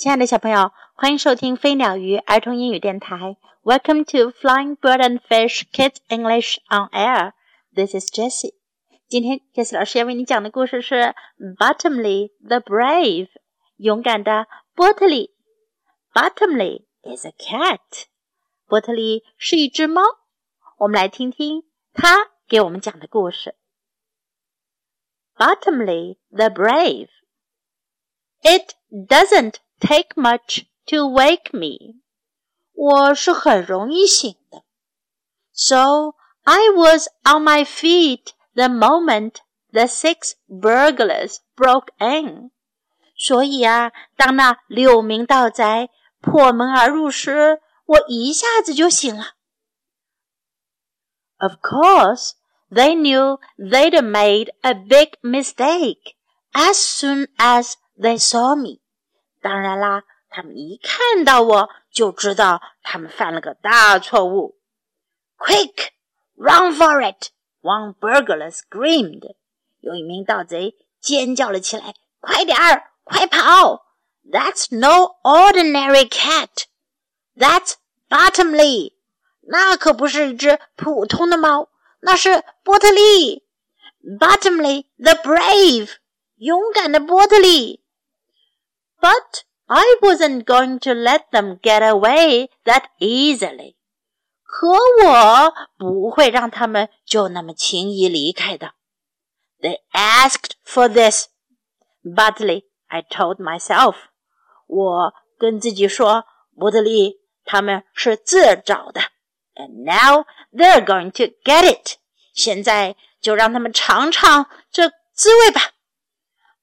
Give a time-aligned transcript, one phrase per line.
[0.00, 3.36] 亲爱的小朋友，欢迎收听飞鸟鱼儿童英语电台。
[3.62, 7.32] Welcome to Flying Bird and Fish Kids English on Air.
[7.74, 8.54] This is Jessie.
[9.08, 10.94] 今天 Jessie 老师要为你讲的故事是《
[11.58, 13.28] Bottomley the Brave》，
[13.76, 15.34] 勇敢的波特利。
[16.12, 18.06] Bottomley is a cat.
[18.66, 20.02] 波特利是一只猫。
[20.78, 23.54] 我们来听听他给我们讲的故事。
[25.36, 27.08] Bottomley the Brave.
[28.42, 32.00] It doesn't take much to wake me.
[32.72, 34.62] 我是很容易醒的。
[35.52, 39.36] So I was on my feet the moment
[39.72, 42.50] the six burglars broke in.
[43.16, 49.34] 所以啊，当那六名盗贼破门而入时，我一下子就醒了。
[51.38, 52.32] Of course,
[52.70, 56.14] they knew they'd made a big mistake
[56.52, 58.79] as soon as they saw me.
[59.41, 64.57] 当然啦，他们一看到我就知道他们犯了个大错误。
[65.37, 65.89] Quick,
[66.35, 67.29] run for it!
[67.61, 69.35] One burglar screamed.
[69.79, 73.85] 有一名盗贼尖叫了起来：“快点儿，快跑
[74.31, 76.65] ！That's no ordinary cat.
[77.35, 77.73] That's
[78.07, 78.93] Bottomley.
[79.41, 81.69] 那可不是一只普通的猫，
[81.99, 83.43] 那是波特利。
[84.19, 85.93] Bottomley the brave，
[86.37, 87.80] 勇敢的波特利。
[89.01, 93.75] But I wasn't going to let them get away that easily.
[94.43, 94.67] 可
[95.05, 98.73] 我不会让他们就那么轻易离开的。
[99.61, 101.27] They asked for this,
[102.03, 102.65] Bottomley.
[102.87, 103.95] I told myself.
[109.69, 111.97] now they're going to get it.
[112.33, 115.61] 现在就让他们尝尝这滋味吧。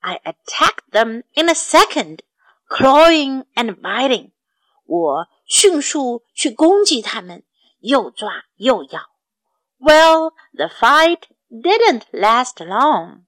[0.00, 2.20] I attacked them in a second
[2.67, 4.31] clawing and biting，
[4.85, 7.43] 我迅速去攻击他们，
[7.79, 9.01] 又抓又咬。
[9.79, 13.23] Well, the fight didn't last long.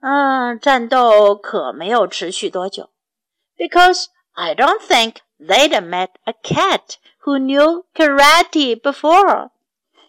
[0.00, 2.90] 嗯，战斗可没有持续多久。
[3.56, 9.50] Because I don't think they'd met a cat who knew karate before.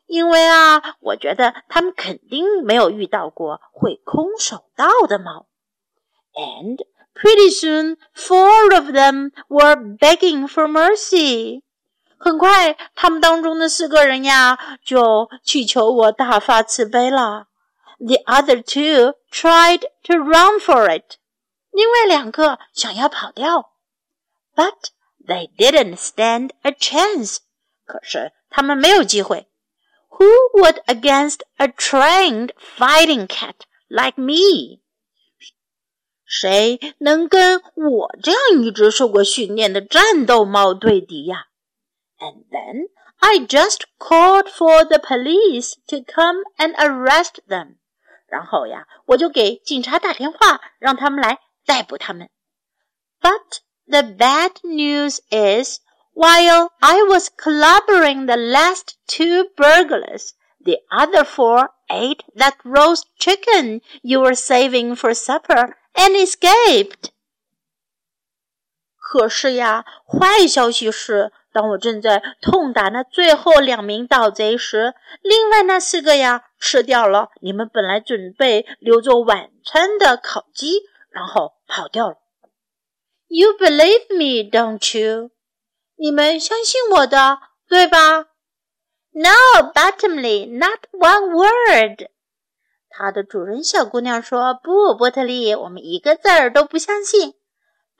[0.06, 5.48] 因为啊，我觉得他们肯定没有遇到过会空手道的猫。
[6.34, 11.64] And Pretty soon, four of them were begging for mercy.
[12.18, 17.48] 很快，他们当中的四个人呀，就祈求我大发慈悲了。
[18.00, 21.18] The other two tried to run for it.
[21.72, 23.72] 另外两个想要跑掉，
[24.56, 24.90] but
[25.26, 27.40] they didn't stand a chance.
[27.86, 29.48] 可是他们没有机会。
[30.12, 33.56] Who would against a trained fighting cat
[33.88, 34.80] like me?
[36.34, 41.48] 谁能跟我这样一只受过训练的战斗猫对敌呀？
[42.20, 47.78] And then I just called for the police to come and arrest them。
[48.28, 52.30] 然后呀，我就给警察打电话，让他们来逮捕他们。
[53.22, 55.80] But the bad news is,
[56.14, 60.34] while I was clobbering the last two burglars,
[60.64, 67.10] the other four ate that roast chicken you were saving for supper and escaped.
[68.96, 82.18] 可是呀，坏消息是，当我正在痛打那最后两名盗贼时，另外那四个呀吃掉了你们本来准备留作晚餐的烤鸡，然后跑掉了。
[83.28, 85.32] You believe me, don't you？
[85.96, 88.28] 你们相信我的，对吧？
[89.12, 92.10] No, bottomly, not one word.
[92.97, 97.35] 它的主人小姑娘说：“不，波特利，我们一个字儿都不相信。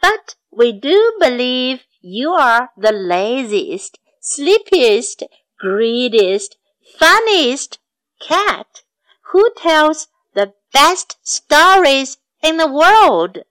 [0.01, 5.29] But we do believe you are the laziest, sleepiest,
[5.59, 6.53] greediest,
[6.97, 7.73] funniest
[8.21, 8.67] cat
[9.33, 13.45] who tells the best stories in the world。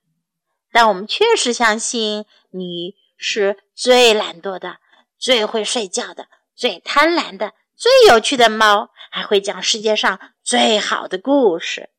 [0.71, 4.78] 但我们确实相信你是最懒惰的、
[5.19, 7.51] 最会睡觉的、最贪婪的、
[7.84, 11.91] 最有趣的猫。”还会讲世界上最好的故事。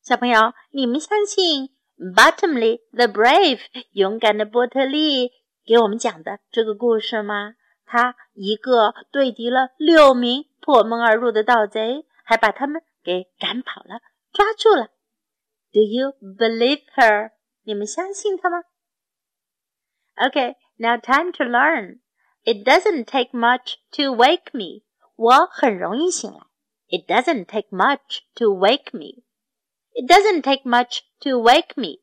[0.00, 5.32] 小朋友，你们相信 Bottomley the Brave 勇敢的波特利
[5.64, 7.56] 给我们讲的这个故事吗？
[7.84, 13.98] 他一个对敌了六名破门而入的盗贼，还把他们给赶跑了，
[14.32, 14.90] 抓住了。
[15.72, 17.32] Do you believe her？
[17.64, 18.62] 你们相信他吗
[20.14, 21.98] ？OK，now time to learn.
[22.45, 24.83] It doesn't take much to wake me.
[25.15, 26.39] 我很容易醒来。
[26.87, 29.23] It doesn't take much to wake me.
[29.93, 32.01] It doesn't take much to wake me.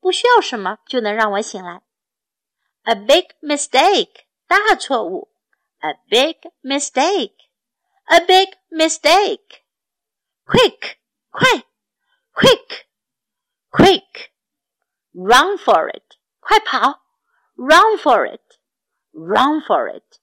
[0.00, 1.82] 不需要什么就能让我醒来。
[2.82, 5.32] A big mistake，大错误。
[5.80, 7.34] A big mistake.
[8.04, 9.62] A big mistake.
[10.44, 10.96] Quick,
[11.30, 11.64] 快
[12.34, 12.86] quick,
[13.70, 14.30] quick.
[15.12, 16.16] Run for it.
[16.40, 17.02] 快跑
[17.56, 18.45] Run for it.
[19.16, 20.18] Run for it.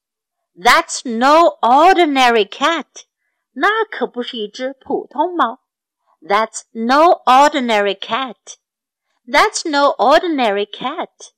[0.55, 3.05] That's no ordinary cat.
[3.53, 5.59] 那可不是一只普通猫。
[6.21, 8.57] That's no ordinary cat.
[9.25, 11.31] That's no ordinary cat.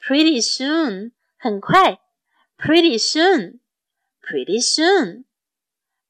[0.00, 1.98] Pretty soon, 很快
[2.62, 3.60] pretty soon,
[4.22, 5.24] pretty soon.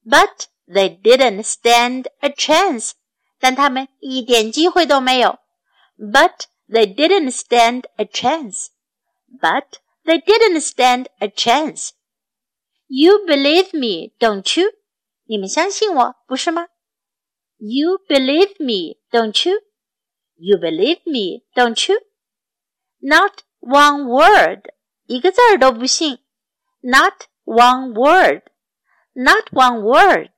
[0.04, 2.92] But they didn't stand a chance.
[3.40, 5.38] 但他们一点机会都没有。
[5.98, 8.68] But they didn't stand a chance.
[9.40, 11.92] But they didn't stand a chance.
[12.88, 14.72] You believe me, don't you?
[15.24, 16.68] 你们相信我，不是吗？
[17.58, 19.60] You believe me, don't you?
[20.36, 21.98] You believe me, don't you?
[22.98, 24.72] Not one word，
[25.06, 26.18] 一个字儿都不信。
[26.82, 28.42] not one word.
[29.14, 30.32] Not one word.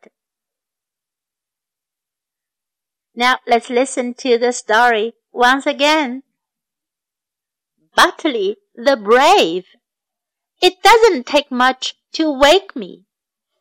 [3.15, 6.23] Now let's listen to the story once again.
[8.00, 9.66] Bottomley the Brave.
[10.62, 13.04] It doesn't take much to wake me.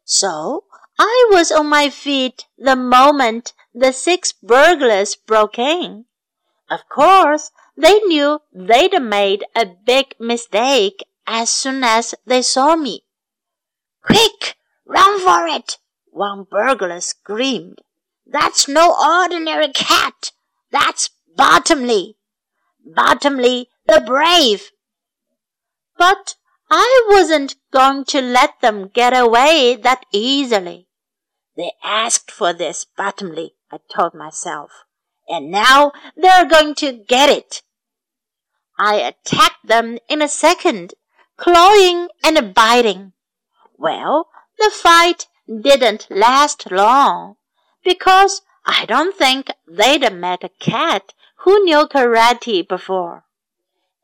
[0.05, 0.62] So
[0.96, 6.05] I was on my feet the moment the six burglars broke in.
[6.70, 13.02] Of course, they knew they'd made a big mistake as soon as they saw me.
[14.05, 14.55] Quick,
[14.87, 15.79] run for it!
[16.12, 17.81] One burglar screamed.
[18.25, 20.31] That's no ordinary cat.
[20.70, 22.14] That's Bottomley.
[22.84, 24.70] Bottomley the brave.
[25.96, 26.37] But
[26.70, 30.87] I wasn't going to let them get away that easily.
[31.56, 34.70] They asked for this Bottomley, I told myself,
[35.29, 37.62] and now they're going to get it.
[38.79, 40.94] I attacked them in a second
[41.37, 43.12] clawing and biting.
[43.79, 47.37] Well, the fight didn't last long
[47.82, 53.25] because I don't think they'd met a cat who knew karate before.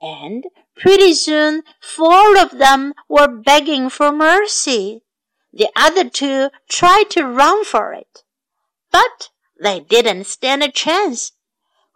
[0.05, 0.45] And
[0.77, 5.03] pretty soon four of them were begging for mercy.
[5.53, 8.23] The other two tried to run for it,
[8.91, 11.33] but they didn't stand a chance.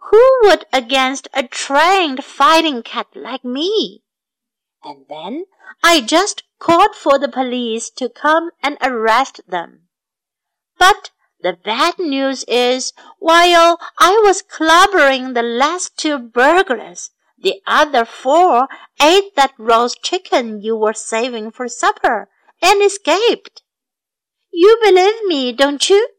[0.09, 4.01] Who would against a trained fighting cat like me?
[4.83, 5.45] and then
[5.83, 9.89] I just called for the police to come and arrest them.
[10.77, 11.11] But
[11.41, 17.11] the bad news is, while I was clobbering the last two burglars,
[17.41, 18.67] the other four
[19.01, 22.29] ate that roast chicken you were saving for supper
[22.61, 23.61] and escaped.
[24.51, 26.09] You believe me, don't you?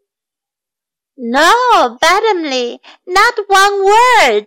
[1.17, 4.47] No, Bottomley, not one word.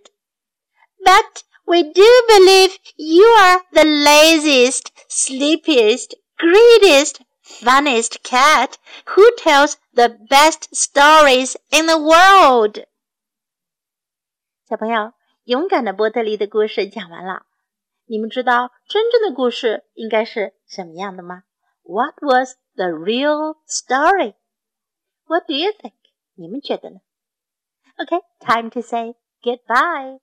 [1.04, 8.78] But we do believe you are the laziest, sleepiest, greediest, funniest cat
[9.10, 12.80] who tells the best stories in the world.
[14.68, 15.14] 小朋友。
[15.44, 17.46] 勇敢的波特利的故事讲完了。
[18.06, 21.44] 你们知道真正的故事应该是什么样的吗
[21.82, 24.36] ？What was the real story?
[25.26, 25.94] What do you think?
[26.36, 27.00] 你们觉得呢
[27.98, 30.20] ？OK，time to say goodbye.